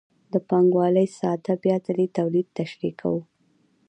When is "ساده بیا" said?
1.17-1.75